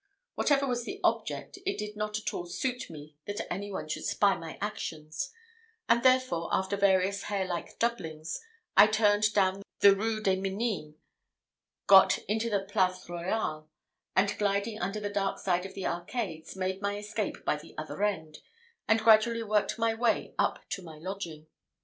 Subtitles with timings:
[0.33, 4.03] Whatever was the object, it did not at all suit me that any one should
[4.03, 5.31] spy my actions;
[5.87, 8.41] and, therefore, after various hare like doublings,
[8.75, 10.95] I turned down the Rue des Minims,
[11.85, 13.69] got into the Place Royale,
[14.15, 18.01] and gliding under the dark side of the arcades, made my escape by the other
[18.03, 18.39] end,
[18.87, 21.45] and gradually worked my way up to my lodging.